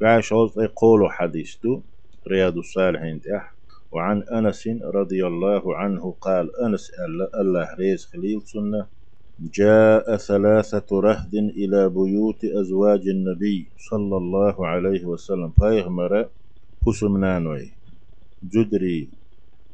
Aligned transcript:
بعشوز 0.00 0.58
يقول 0.58 1.12
حديث 1.12 1.56
رياض 2.28 2.56
الصالحين 2.58 3.20
تح 3.20 3.54
وعن 3.92 4.22
أنس 4.22 4.68
رضي 4.84 5.26
الله 5.26 5.76
عنه 5.76 6.12
قال 6.20 6.56
أنس 6.60 6.90
الله 7.40 7.74
ريز 7.74 8.04
خليل 8.04 8.42
سنة. 8.42 8.86
جاء 9.40 10.16
ثلاثة 10.16 11.00
رهد 11.00 11.34
إلى 11.34 11.88
بيوت 11.88 12.44
أزواج 12.44 13.08
النبي 13.08 13.72
صلى 13.90 14.16
الله 14.16 14.66
عليه 14.66 15.04
وسلم. 15.04 15.50
فايغمر 15.50 16.28
حسمنانوي 16.86 17.72
جدري 18.44 19.10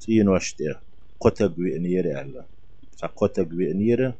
تين 0.00 0.28
وشتير 0.28 0.80
قتق 1.20 1.46
بإنير 1.56 2.20
الله 2.20 2.44
قتق 3.16 3.42
بإنير 3.42 4.12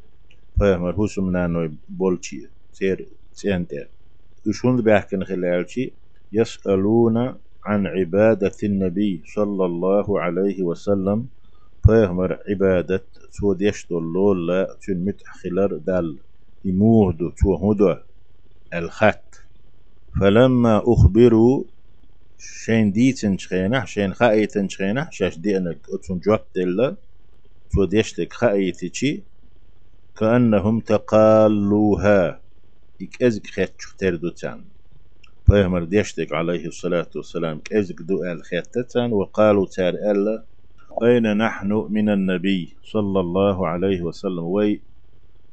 فايغمر 0.60 0.92
حسمنانوي 0.92 1.72
بولشي. 1.88 2.48
سير 2.72 3.08
سينتر 3.32 3.88
يشون 4.46 4.82
بيحكن 4.82 5.24
خلالشي 5.24 5.94
يسألون 6.32 7.16
عن 7.64 7.86
عبادة 7.86 8.52
النبي 8.64 9.22
صلى 9.34 9.64
الله 9.66 10.20
عليه 10.20 10.62
وسلم. 10.62 11.28
فيهمر 11.86 12.38
عبادة 12.50 13.06
تو 13.40 13.52
ديشتو 13.52 14.00
لا 14.34 14.78
تون 14.86 15.04
متحخلر 15.04 15.76
دال 15.76 16.20
يموهدو 16.64 17.30
تو 17.30 17.54
هدو 17.72 17.96
الخط. 18.74 19.34
فلما 20.20 20.82
أخبروا 20.86 21.64
شين 22.38 22.92
ديتن 22.92 23.38
شخينة 23.38 23.84
شين 23.84 24.14
خايتن 24.14 24.68
شخينة 24.68 25.08
شاش 25.10 25.38
دينك 25.38 25.80
أتون 25.94 26.18
جواب 26.18 26.44
ديلا 26.54 26.96
تو 27.72 27.84
ديشتك 27.84 28.32
خايتي 28.32 29.24
كأنهم 30.16 30.80
تقالوها. 30.80 32.45
إك 33.02 33.22
أزك 33.22 33.46
خيت 33.46 33.74
تردو 33.98 34.28
تان 34.30 34.64
بيهمر 35.48 35.84
ديشتك 35.84 36.32
عليه 36.32 36.66
الصلاة 36.66 37.10
والسلام 37.16 37.58
كأزك 37.60 38.02
دو 38.02 38.24
آل 38.24 38.42
خيتتان 38.44 39.12
وقالوا 39.12 39.66
تار 39.66 39.94
ألا 39.94 40.46
أين 41.02 41.36
نحن 41.36 41.72
من 41.90 42.08
النبي 42.08 42.76
صلى 42.82 43.20
الله 43.20 43.68
عليه 43.68 44.02
وسلم؟ 44.02 44.44
وي 44.44 44.82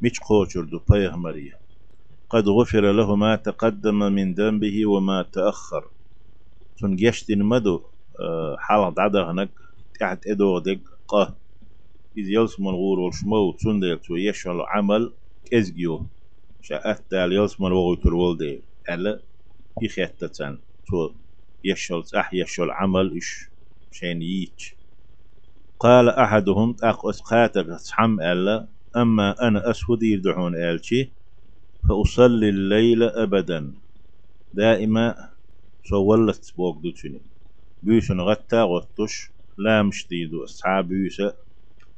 مش 0.02 0.20
قوشر 0.20 0.64
دو 0.64 0.80
بيهمرية 0.90 1.60
قد 2.30 2.48
غفر 2.48 2.92
له 2.92 3.16
ما 3.16 3.36
تقدم 3.36 4.00
من 4.00 4.34
ذنبه 4.34 4.86
وما 4.86 5.22
تأخر. 5.22 5.84
تنجشتن 6.78 7.40
مدو 7.44 7.84
آه، 8.20 8.56
حالة 8.60 8.94
عدا 8.98 9.32
هناك 9.32 9.50
تحت 10.00 10.28
إدو 10.28 10.60
دق 10.60 10.82
قه 11.08 11.36
إذ 12.18 12.26
يلسم 12.30 12.68
الغور 12.68 13.00
والشمو 13.00 13.52
تسندل 13.52 14.00
تو 14.00 14.16
يشعل 14.16 14.62
عمل 14.62 15.14
كزجيو 15.46 16.08
شاءت 16.64 17.12
دال 17.12 17.34
يلسم 17.34 17.66
الوغو 17.68 17.96
ترول 17.96 18.38
دي 18.38 18.66
ألا 18.90 19.24
يخيتتن 19.84 20.60
تو 20.88 21.16
يشعل 21.66 22.04
أح 22.18 22.34
يشعل 22.34 22.72
عمل 22.72 23.18
إش 23.18 23.50
شين 23.92 24.22
ييتش 24.22 24.78
قال 25.80 26.10
أحدهم 26.10 26.76
أق 26.84 27.08
أسقاتك 27.08 27.68
حم 27.92 28.22
ألا 28.22 28.70
أما 28.98 29.48
أنا 29.48 29.72
أسود 29.72 30.04
يدعون 30.04 30.56
آلشي 30.56 31.14
فأصلي 31.90 32.50
الليل 32.50 33.04
أبدا. 33.04 33.74
دائما 34.54 35.32
سولت 35.90 36.54
بوك 36.58 36.84
دوتشني 36.84 37.22
بيشن 37.84 38.22
غتا 38.22 38.64
غطش 38.64 39.32
لا 39.58 39.84
مشديدو 39.84 40.44
أصحاب 40.44 40.88
بيسا 40.88 41.38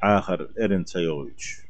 آخر 0.04 0.50
إرن 0.62 0.86
سيويش 0.86 1.65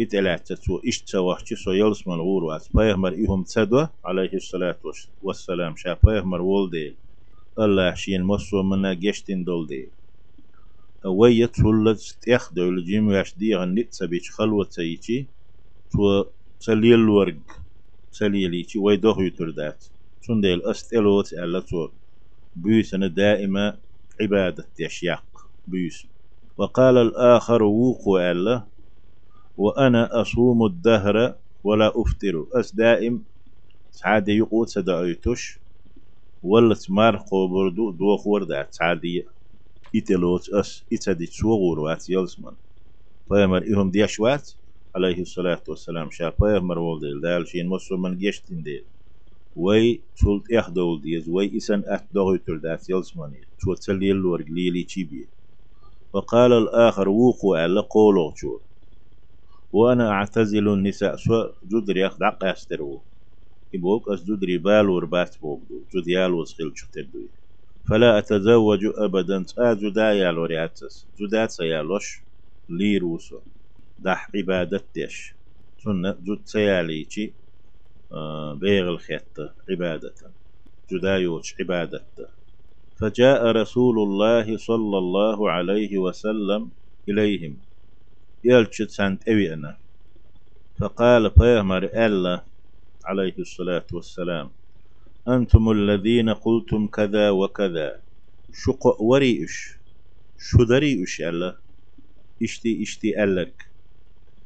إتلعت 0.00 0.52
تسو 0.52 0.78
إش 0.88 1.02
تسوحش 1.02 1.54
سو 1.54 1.72
يلس 1.72 2.06
من 2.08 2.14
غور 2.20 2.44
واس 2.44 2.68
بيهمر 2.74 3.12
إهم 3.14 3.42
تسدوه 3.42 3.90
عليه 4.04 4.30
الصلاة 4.34 4.78
والسلام. 5.22 5.76
شا 5.76 5.96
بيهمر 6.04 6.42
ولدي. 6.42 6.96
الله 7.58 7.94
شين 7.94 8.22
مصو 8.22 8.62
منا 8.62 8.94
جشتين 8.94 9.44
دول 9.44 9.66
دي 9.66 9.92
ويا 11.04 11.46
تولت 11.46 12.18
تيخ 12.22 12.52
دول 12.52 12.84
جيم 12.84 13.08
واش 13.08 13.36
دي 13.38 13.54
غنيت 13.56 13.94
سبيش 13.94 14.30
خلوة 14.30 14.66
سيتي 14.70 15.26
تو 15.92 16.24
سليل 16.58 17.08
ورق. 17.08 17.38
سليليتي 18.10 18.78
وي 18.78 18.96
دوغ 18.96 19.22
يتردات 19.22 19.84
سنديل 20.20 20.62
أستلوت 20.62 21.32
ألا 21.32 21.60
تو 21.60 21.88
بيسن 22.56 23.14
دائما 23.14 23.78
عبادة 24.20 24.68
يشياق. 24.78 25.24
بيس 25.66 26.06
وقال 26.56 26.96
الآخر 26.98 27.62
ووقو 27.62 28.18
ألا 28.18 28.66
وأنا 29.56 30.20
أصوم 30.20 30.66
الدهر 30.66 31.34
ولا 31.64 31.88
أفطر. 32.00 32.46
أس 32.52 32.74
دائم 32.74 33.24
سعادة 33.90 34.32
يقود 34.32 34.68
سدعيتش 34.68 35.60
ولا 36.42 36.74
تمار 36.74 37.16
قبردو 37.16 37.90
دوخ 37.90 38.26
وردات 38.26 38.74
سعادة 38.74 39.24
إتلوت 39.96 40.48
أس 40.48 40.84
إتدي 40.92 41.26
تسوغور 41.26 41.80
وات 41.80 42.10
يلزمن. 42.10 42.52
فيمر 43.28 43.62
إهم 43.74 43.90
ديشوات 43.90 44.52
عليه 44.96 45.20
الصلاة 45.22 45.62
والسلام 45.68 46.10
شا 46.10 46.30
فيمر 46.30 46.78
ولدل 46.78 47.20
دال 47.20 47.48
شين 47.48 47.68
مصر 47.68 47.96
من 47.96 48.18
جيشتين 48.18 48.62
ديل. 48.62 48.84
وي 49.56 50.02
تولت 50.20 50.52
إخدول 50.52 51.00
ديز 51.00 51.28
وي 51.28 51.56
إسان 51.56 51.82
أتدوغي 51.86 52.38
تردات 52.38 52.90
يلزمني 52.90 53.40
توتسليل 53.60 54.24
ورقليلي 54.24 54.82
تشيبي 54.84 55.28
وقال 56.12 56.52
الآخر 56.52 57.08
ووقو 57.08 57.54
على 57.54 57.80
قولو 57.80 58.32
شو 59.72 59.78
وأنا 59.78 60.10
أعتزل 60.10 60.68
النساء. 60.68 61.16
سو 61.16 61.52
جدري 61.64 62.06
أخد 62.06 62.22
عقا 62.22 62.50
يسترو 62.50 63.04
إبوك 63.74 64.08
أس 64.08 64.24
جدري 64.24 64.58
بال 64.58 64.88
وربات 64.88 65.36
بوكدو 65.40 65.86
جديال 65.94 66.32
وسخيل 66.34 66.72
شتدوي 66.74 67.28
فلا 67.90 68.18
أتزوج 68.18 68.80
أبدا. 68.98 69.44
تا 69.44 69.74
جدا 69.74 70.12
يالوري 70.12 70.64
أتس 70.64 71.08
جدا 71.20 71.46
سيالوش 71.46 72.24
ليروسو 72.68 73.40
دح 73.98 74.30
عبادتش 74.34 75.36
سنة 75.78 76.12
جد 76.12 76.42
سياليشي 76.44 77.34
آه 78.12 78.54
بيغ 78.54 78.88
الخيط 78.88 79.38
عبادة. 79.70 80.14
جدا 80.92 81.16
يوش 81.16 81.54
عبادة 81.60 82.06
فجاء 83.00 83.46
رسول 83.52 83.98
الله 83.98 84.56
صلى 84.56 84.98
الله 84.98 85.50
عليه 85.50 85.98
وسلم 85.98 86.72
إليهم. 87.08 87.65
يلشت 88.44 88.90
سانت 88.90 89.28
أوي 89.28 89.54
أنا 89.54 89.76
فقال 90.78 91.30
فيهمر 91.30 91.84
ألا 91.84 92.44
عليه 93.04 93.34
الصلاة 93.38 93.86
والسلام 93.92 94.50
أنتم 95.28 95.70
الذين 95.70 96.30
قلتم 96.30 96.86
كذا 96.86 97.30
وكذا. 97.30 98.00
شق 98.52 99.02
وريش 99.02 99.74
شو 100.38 100.64
دريش 100.64 101.20
ألا 101.20 101.56
إشتي 102.42 102.82
إشتي 102.82 103.24
ألك. 103.24 103.66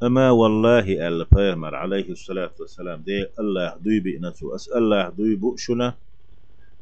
أما 0.03 0.31
والله 0.31 1.09
ألا 1.09 1.25
فيهمر 1.25 1.75
عليه 1.75 2.09
الصلاة 2.11 2.51
والسلام 2.61 3.03
دي 3.03 3.27
الله 3.41 3.77
دوي 3.77 4.01
بئنته 4.01 4.55
أسأل 4.55 4.79
الله 4.79 5.09
دوي 5.09 5.35
بؤشنا. 5.37 5.95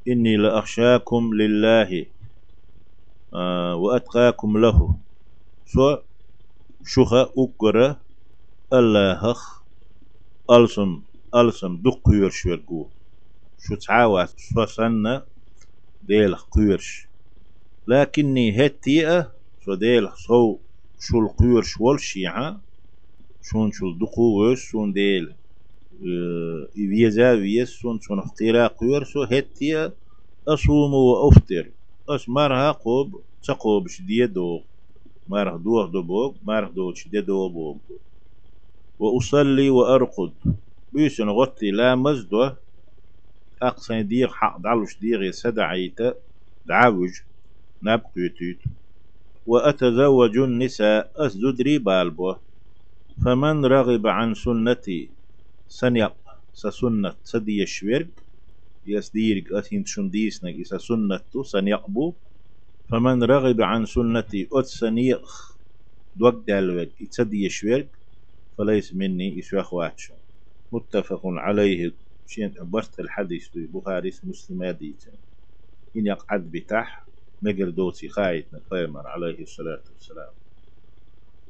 إني 0.09 0.37
لأخشاكم 0.37 1.35
لله 1.35 2.07
آه 3.35 3.75
وأتقاكم 3.75 4.59
له. 4.59 4.97
سو 5.67 5.99
شوخا 6.85 7.23
أقرأ 7.39 8.01
الله 8.73 9.35
ألسم 10.51 11.03
ألسم 11.35 11.77
دق 11.85 12.03
يرشوركو 12.13 12.91
شو 13.59 13.75
تعاوات 13.75 14.35
سوسنة 14.55 15.27
ديل 16.03 16.35
قيرش 16.37 17.09
لكني 17.87 18.67
هتيئة 18.67 19.33
شو 19.61 19.75
ديل 19.75 20.09
صو 20.17 20.61
شو 21.01 21.21
القيرش 21.21 21.81
والشيعة. 21.81 22.63
شون 23.43 23.73
شو 23.73 23.87
الدقوش 23.89 24.61
شون 24.71 24.93
ديل 24.93 25.37
إبيزا 26.85 27.33
ويس 27.33 27.71
شون 27.71 28.01
شون 28.01 28.19
اختيرا 28.19 28.67
قيرش 28.67 29.17
هتيئة 29.17 29.97
أصوم 30.49 30.95
وأفطر. 30.95 31.73
أس 32.09 32.29
مرها 32.29 32.73
قوب 32.73 33.25
تقوب 33.43 33.89
شدية 33.89 34.27
دوغ 34.27 34.63
مرح 35.29 35.55
دوغ 35.57 35.87
دو 35.95 36.35
مرح 36.43 36.69
دو 36.71 36.95
شدية 36.95 37.21
دو 37.21 37.49
بوغ 37.49 37.77
وأصلي 38.99 39.71
وأرقد 39.71 40.35
بيسن 40.93 41.29
غطي 41.29 41.71
لا 41.71 41.95
مزدوه 41.95 42.59
أقصى 43.63 44.03
دير 44.03 44.29
حق 44.29 44.59
دعلوش 44.59 44.99
دير 45.01 45.23
يسدعيت 45.23 45.99
دعوج 46.67 47.13
نبقيتيت 47.83 48.63
وأتزوج 49.47 50.39
النساء 50.39 51.13
أسدري 51.27 51.79
بالبو 51.79 52.35
فمن 53.25 53.65
رغب 53.65 54.07
عن 54.07 54.35
سنتي 54.35 55.11
سنيق 55.69 56.17
سسنة 56.53 57.17
سدي 57.25 57.63
الشويرك 57.63 58.25
يسديرك 58.87 59.53
أثين 59.53 59.85
شنديسنك 59.85 60.55
إسا 60.61 60.79
سنة 60.79 61.21
سنيقبو 61.43 62.15
فمن 62.91 63.23
رغب 63.23 63.61
عن 63.61 63.85
سنتي 63.85 64.49
أت 64.53 64.65
سنيق 64.65 65.27
دوك 66.15 66.45
دالوك 66.49 66.89
إتسدي 67.03 67.47
الشويرك 67.47 67.99
فليس 68.59 68.95
مني 68.95 69.39
إسوا 69.39 69.91
متفق 70.73 71.21
عليه. 71.25 71.97
شين 72.27 72.55
برت 72.61 73.01
الحديث 73.01 73.49
دو 73.55 73.81
بخاري 73.81 74.11
مسلم 74.25 74.63
إن 75.97 76.07
يقعد 76.07 76.51
بتاح 76.51 77.09
مجر 77.43 77.71
دوتي 77.71 78.09
خايتنا 78.09 78.61
فيمر 78.69 79.07
عليه 79.07 79.43
الصلاة 79.43 79.85
والسلام. 79.93 80.33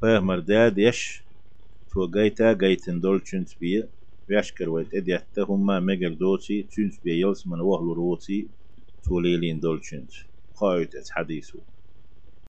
فيمر 0.01 0.39
داد 0.41 0.79
يش 0.79 1.25
تو 1.91 2.11
جيتا 2.11 2.53
جيتن 2.53 3.01
دول 3.01 3.21
تشنت 3.21 3.51
بي 3.61 3.85
يشكر 4.31 4.71
ويت 4.71 4.95
اديت 4.95 5.39
هما 5.39 5.81
مجر 5.81 6.15
دوتي 6.15 6.63
تشنت 6.63 6.95
بي 7.05 7.21
يلس 7.21 7.47
من 7.47 7.61
وهلو 7.61 7.93
روتي 7.93 8.51
توليلين 9.05 9.61
دول 9.61 9.81
تشنت. 9.81 10.13
خايت 10.59 10.95
حديثه. 11.11 11.78